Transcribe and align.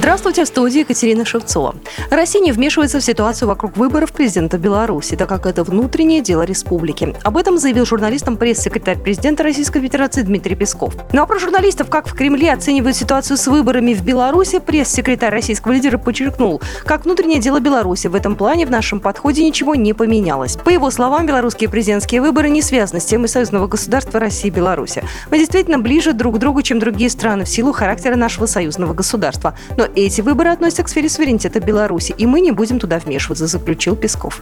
Здравствуйте, 0.00 0.44
в 0.44 0.48
студии 0.48 0.78
Екатерина 0.78 1.26
Шевцова. 1.26 1.74
Россия 2.10 2.40
не 2.40 2.52
вмешивается 2.52 3.00
в 3.00 3.04
ситуацию 3.04 3.48
вокруг 3.48 3.76
выборов 3.76 4.14
президента 4.14 4.56
Беларуси, 4.56 5.14
так 5.14 5.28
как 5.28 5.44
это 5.44 5.62
внутреннее 5.62 6.22
дело 6.22 6.40
республики. 6.40 7.14
Об 7.22 7.36
этом 7.36 7.58
заявил 7.58 7.84
журналистам 7.84 8.38
пресс-секретарь 8.38 8.98
президента 8.98 9.42
Российской 9.42 9.82
Федерации 9.82 10.22
Дмитрий 10.22 10.54
Песков. 10.54 10.94
На 11.12 11.20
вопрос 11.20 11.42
журналистов, 11.42 11.90
как 11.90 12.08
в 12.08 12.14
Кремле 12.14 12.50
оценивают 12.54 12.96
ситуацию 12.96 13.36
с 13.36 13.46
выборами 13.46 13.92
в 13.92 14.02
Беларуси, 14.02 14.58
пресс-секретарь 14.58 15.32
российского 15.32 15.72
лидера 15.72 15.98
подчеркнул, 15.98 16.62
как 16.86 17.04
внутреннее 17.04 17.38
дело 17.38 17.60
Беларуси 17.60 18.06
в 18.06 18.14
этом 18.14 18.36
плане 18.36 18.64
в 18.64 18.70
нашем 18.70 19.00
подходе 19.00 19.44
ничего 19.44 19.74
не 19.74 19.92
поменялось. 19.92 20.56
По 20.56 20.70
его 20.70 20.90
словам, 20.90 21.26
белорусские 21.26 21.68
президентские 21.68 22.22
выборы 22.22 22.48
не 22.48 22.62
связаны 22.62 23.00
с 23.00 23.04
темой 23.04 23.28
союзного 23.28 23.66
государства 23.66 24.18
России 24.18 24.48
и 24.48 24.50
Беларуси. 24.50 25.04
Мы 25.30 25.36
действительно 25.36 25.78
ближе 25.78 26.14
друг 26.14 26.36
к 26.36 26.38
другу, 26.38 26.62
чем 26.62 26.78
другие 26.78 27.10
страны 27.10 27.44
в 27.44 27.50
силу 27.50 27.74
характера 27.74 28.16
нашего 28.16 28.46
союзного 28.46 28.94
государства. 28.94 29.54
Но 29.76 29.89
эти 29.94 30.20
выборы 30.20 30.50
относятся 30.50 30.82
к 30.82 30.88
сфере 30.88 31.08
суверенитета 31.08 31.60
Беларуси, 31.60 32.14
и 32.16 32.26
мы 32.26 32.40
не 32.40 32.52
будем 32.52 32.78
туда 32.78 32.98
вмешиваться, 32.98 33.46
заключил 33.46 33.96
Песков. 33.96 34.40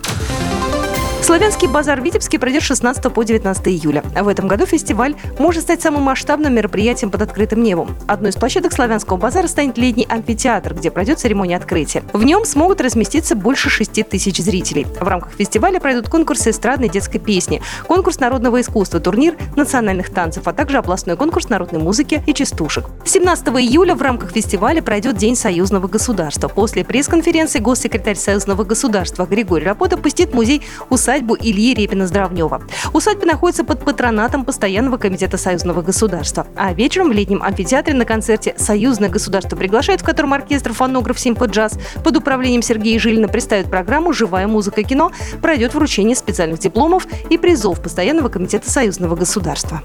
Славянский 1.21 1.69
базар 1.69 2.01
в 2.01 2.05
Витебске 2.05 2.39
пройдет 2.39 2.63
16 2.63 3.13
по 3.13 3.23
19 3.23 3.69
июля. 3.69 4.03
В 4.15 4.29
этом 4.29 4.49
году 4.49 4.65
фестиваль 4.65 5.15
может 5.39 5.65
стать 5.65 5.83
самым 5.83 6.03
масштабным 6.03 6.55
мероприятием 6.55 7.11
под 7.11 7.21
открытым 7.21 7.63
небом. 7.63 7.95
Одной 8.07 8.31
из 8.31 8.37
площадок 8.37 8.73
Славянского 8.73 9.19
базара 9.19 9.47
станет 9.47 9.77
летний 9.77 10.07
амфитеатр, 10.09 10.75
где 10.75 10.91
пройдет 10.91 11.19
церемония 11.19 11.57
открытия. 11.57 12.03
В 12.15 12.23
нем 12.23 12.47
смогут 12.47 12.81
разместиться 12.81 13.35
больше 13.35 13.69
6 13.69 14.09
тысяч 14.09 14.39
зрителей. 14.39 14.87
В 15.01 15.07
рамках 15.07 15.33
фестиваля 15.33 15.81
пройдут 15.81 16.09
конкурсы 16.09 16.51
эстрадной 16.51 16.89
детской 16.89 17.19
песни, 17.19 17.61
конкурс 17.87 18.21
народного 18.21 18.61
искусства, 18.61 18.99
турнир 19.01 19.37
национальных 19.55 20.11
танцев, 20.11 20.45
а 20.47 20.55
также 20.55 20.79
областной 20.79 21.17
конкурс 21.17 21.51
народной 21.51 21.81
музыки 21.81 22.23
и 22.27 22.33
частушек. 22.33 22.87
17 23.05 23.49
июля 23.49 23.95
в 23.95 24.01
рамках 24.01 24.31
фестиваля 24.31 24.81
пройдет 24.81 25.17
День 25.17 25.37
союзного 25.37 25.89
государства. 25.89 26.49
После 26.49 26.85
пресс-конференции 26.85 27.59
госсекретарь 27.59 28.17
союзного 28.17 28.65
государства 28.65 29.27
Григорий 29.27 29.67
Рапота 29.67 29.99
посетит 29.99 30.33
музей 30.33 30.63
усадьбы 30.89 31.08
усадьбу 31.09 31.39
Ильи 31.41 31.73
Репина-Здравнева. 31.73 32.61
Усадьба 32.93 33.25
находится 33.25 33.65
под 33.65 33.83
патронатом 33.83 34.45
Постоянного 34.45 34.99
комитета 34.99 35.39
союзного 35.39 35.81
государства. 35.81 36.47
А 36.55 36.75
вечером 36.75 37.09
в 37.09 37.13
летнем 37.13 37.43
амфитеатре 37.43 37.95
на 37.95 38.05
концерте 38.05 38.55
«Союзное 38.59 39.09
государство 39.09 39.57
приглашает», 39.57 40.03
в 40.03 40.05
котором 40.05 40.35
оркестр 40.35 40.75
фонограф 40.75 41.19
«Симпо 41.19 41.45
Джаз» 41.45 41.79
под 42.05 42.19
управлением 42.19 42.61
Сергея 42.61 42.99
Жилина 42.99 43.27
представит 43.27 43.71
программу 43.71 44.13
«Живая 44.13 44.47
музыка 44.47 44.83
кино», 44.83 45.11
пройдет 45.41 45.73
вручение 45.73 46.15
специальных 46.15 46.59
дипломов 46.59 47.07
и 47.31 47.39
призов 47.39 47.81
Постоянного 47.81 48.29
комитета 48.29 48.71
союзного 48.71 49.17
государства. 49.17 49.83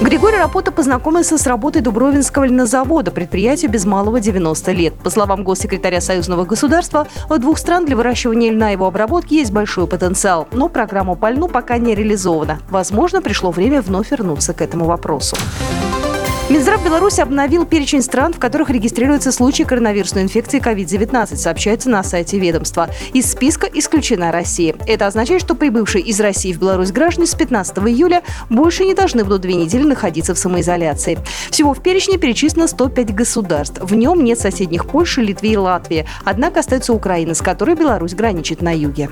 Григорий 0.00 0.36
Рапота 0.36 0.72
познакомился 0.72 1.38
с 1.38 1.46
работой 1.46 1.80
Дубровинского 1.80 2.44
льнозавода, 2.44 3.10
предприятия 3.10 3.66
без 3.66 3.86
малого 3.86 4.20
90 4.20 4.72
лет. 4.72 4.94
По 4.94 5.08
словам 5.08 5.42
госсекретаря 5.42 6.02
Союзного 6.02 6.44
государства, 6.44 7.08
у 7.30 7.38
двух 7.38 7.56
стран 7.56 7.86
для 7.86 7.96
выращивания 7.96 8.52
льна 8.52 8.70
и 8.70 8.72
его 8.72 8.86
обработки 8.86 9.34
есть 9.34 9.52
большой 9.52 9.86
потенциал, 9.86 10.48
но 10.52 10.68
программа 10.68 11.14
по 11.14 11.30
льну 11.30 11.48
пока 11.48 11.78
не 11.78 11.94
реализована. 11.94 12.60
Возможно, 12.68 13.22
пришло 13.22 13.50
время 13.50 13.80
вновь 13.80 14.10
вернуться 14.10 14.52
к 14.52 14.60
этому 14.60 14.84
вопросу. 14.84 15.34
Минздрав 16.48 16.84
Беларуси 16.84 17.20
обновил 17.20 17.66
перечень 17.66 18.02
стран, 18.02 18.32
в 18.32 18.38
которых 18.38 18.70
регистрируются 18.70 19.32
случаи 19.32 19.64
коронавирусной 19.64 20.22
инфекции 20.22 20.60
COVID-19, 20.60 21.34
сообщается 21.34 21.90
на 21.90 22.04
сайте 22.04 22.38
ведомства. 22.38 22.88
Из 23.12 23.28
списка 23.32 23.66
исключена 23.66 24.30
Россия. 24.30 24.76
Это 24.86 25.08
означает, 25.08 25.40
что 25.40 25.56
прибывшие 25.56 26.04
из 26.04 26.20
России 26.20 26.52
в 26.52 26.60
Беларусь 26.60 26.92
граждане 26.92 27.26
с 27.26 27.34
15 27.34 27.78
июля 27.78 28.22
больше 28.48 28.84
не 28.84 28.94
должны 28.94 29.24
будут 29.24 29.40
две 29.40 29.54
недели 29.54 29.82
находиться 29.82 30.36
в 30.36 30.38
самоизоляции. 30.38 31.18
Всего 31.50 31.74
в 31.74 31.82
перечне 31.82 32.16
перечислено 32.16 32.68
105 32.68 33.12
государств. 33.12 33.80
В 33.82 33.96
нем 33.96 34.22
нет 34.22 34.38
соседних 34.38 34.86
Польши, 34.86 35.22
Литвы 35.22 35.48
и 35.48 35.56
Латвии. 35.56 36.06
Однако 36.24 36.60
остается 36.60 36.92
Украина, 36.92 37.34
с 37.34 37.42
которой 37.42 37.74
Беларусь 37.74 38.14
граничит 38.14 38.62
на 38.62 38.70
юге. 38.72 39.10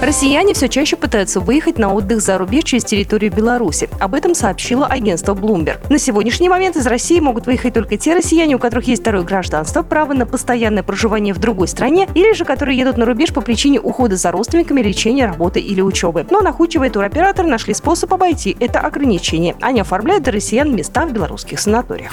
Россияне 0.00 0.54
все 0.54 0.68
чаще 0.68 0.94
пытаются 0.94 1.40
выехать 1.40 1.76
на 1.76 1.92
отдых 1.92 2.20
за 2.20 2.38
рубеж 2.38 2.62
через 2.62 2.84
территорию 2.84 3.32
Беларуси. 3.32 3.90
Об 3.98 4.14
этом 4.14 4.32
сообщило 4.32 4.86
агентство 4.86 5.34
Bloomberg. 5.34 5.80
На 5.90 5.98
сегодняшний 5.98 6.48
момент 6.48 6.76
из 6.76 6.86
России 6.86 7.18
могут 7.18 7.46
выехать 7.46 7.74
только 7.74 7.96
те 7.96 8.14
россияне, 8.14 8.54
у 8.54 8.60
которых 8.60 8.86
есть 8.86 9.02
второе 9.02 9.24
гражданство, 9.24 9.82
право 9.82 10.12
на 10.12 10.24
постоянное 10.24 10.84
проживание 10.84 11.34
в 11.34 11.38
другой 11.38 11.66
стране, 11.66 12.08
или 12.14 12.32
же 12.32 12.44
которые 12.44 12.78
едут 12.78 12.96
на 12.96 13.06
рубеж 13.06 13.32
по 13.32 13.40
причине 13.40 13.80
ухода 13.80 14.16
за 14.16 14.30
родственниками, 14.30 14.82
лечения, 14.82 15.26
работы 15.26 15.58
или 15.58 15.80
учебы. 15.80 16.24
Но 16.30 16.42
находчивые 16.42 16.92
туроператоры 16.92 17.48
нашли 17.48 17.74
способ 17.74 18.14
обойти 18.14 18.56
это 18.60 18.78
ограничение. 18.78 19.56
Они 19.60 19.80
оформляют 19.80 20.22
для 20.22 20.32
россиян 20.32 20.74
места 20.74 21.06
в 21.06 21.12
белорусских 21.12 21.58
санаториях. 21.58 22.12